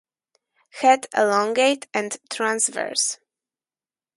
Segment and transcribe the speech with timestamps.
[0.79, 3.19] Head elongate and transverse.